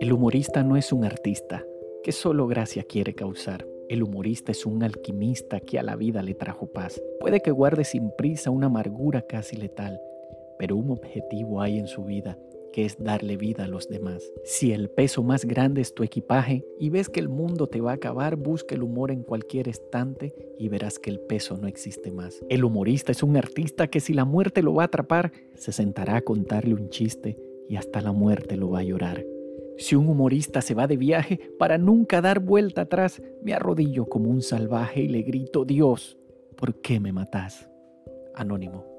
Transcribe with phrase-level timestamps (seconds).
[0.00, 1.64] El humorista no es un artista
[2.02, 3.66] que solo gracia quiere causar.
[3.88, 7.02] El humorista es un alquimista que a la vida le trajo paz.
[7.20, 10.00] Puede que guarde sin prisa una amargura casi letal,
[10.58, 12.38] pero un objetivo hay en su vida
[12.76, 14.30] que es darle vida a los demás.
[14.44, 17.92] Si el peso más grande es tu equipaje y ves que el mundo te va
[17.92, 22.10] a acabar, busca el humor en cualquier estante y verás que el peso no existe
[22.10, 22.44] más.
[22.50, 26.16] El humorista es un artista que si la muerte lo va a atrapar, se sentará
[26.16, 29.24] a contarle un chiste y hasta la muerte lo va a llorar.
[29.78, 34.28] Si un humorista se va de viaje para nunca dar vuelta atrás, me arrodillo como
[34.28, 36.18] un salvaje y le grito, Dios,
[36.58, 37.70] ¿por qué me matas?
[38.34, 38.95] Anónimo.